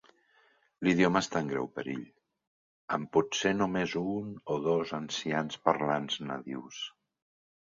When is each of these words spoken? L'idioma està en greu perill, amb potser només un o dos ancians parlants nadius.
L'idioma 0.85 1.21
està 1.25 1.41
en 1.43 1.51
greu 1.51 1.67
perill, 1.75 2.01
amb 2.97 3.11
potser 3.17 3.51
només 3.59 3.93
un 4.05 4.33
o 4.55 4.59
dos 4.67 4.95
ancians 5.03 5.63
parlants 5.69 6.19
nadius. 6.33 6.83